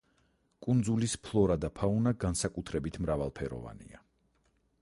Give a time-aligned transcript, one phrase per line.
[0.67, 4.05] კუნძულის ფლორა და ფაუნა განსაკუთრებით მრავალფეროვანია.